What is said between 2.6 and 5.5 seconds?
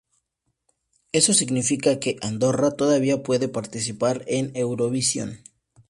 todavía puede participar en Eurovisión.